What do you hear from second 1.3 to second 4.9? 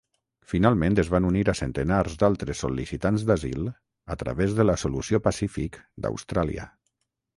unir a centenars d'altres sol·licitants d'asil a través de la